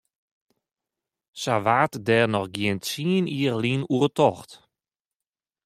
Sa 1.41 1.55
waard 1.65 1.93
dêr 2.07 2.25
noch 2.33 2.49
gjin 2.55 2.77
tsien 2.85 3.25
jier 3.35 3.57
lyn 3.63 3.81
oer 3.95 4.09
tocht. 4.17 4.51